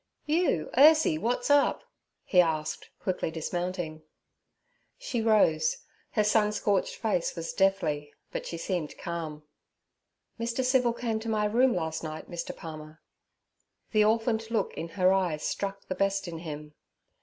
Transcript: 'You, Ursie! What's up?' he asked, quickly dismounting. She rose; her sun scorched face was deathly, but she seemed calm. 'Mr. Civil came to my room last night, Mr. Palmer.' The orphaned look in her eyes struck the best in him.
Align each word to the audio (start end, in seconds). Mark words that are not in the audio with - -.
'You, 0.25 0.71
Ursie! 0.75 1.19
What's 1.19 1.51
up?' 1.51 1.83
he 2.23 2.41
asked, 2.41 2.89
quickly 2.99 3.29
dismounting. 3.29 4.01
She 4.97 5.21
rose; 5.21 5.77
her 6.13 6.23
sun 6.23 6.51
scorched 6.53 6.95
face 6.95 7.35
was 7.35 7.53
deathly, 7.53 8.11
but 8.31 8.47
she 8.47 8.57
seemed 8.57 8.97
calm. 8.97 9.43
'Mr. 10.39 10.65
Civil 10.65 10.93
came 10.93 11.19
to 11.19 11.29
my 11.29 11.45
room 11.45 11.75
last 11.75 12.01
night, 12.03 12.27
Mr. 12.31 12.57
Palmer.' 12.57 12.99
The 13.91 14.03
orphaned 14.03 14.49
look 14.49 14.73
in 14.73 14.87
her 14.97 15.13
eyes 15.13 15.43
struck 15.43 15.85
the 15.85 15.93
best 15.93 16.27
in 16.27 16.39
him. 16.39 16.73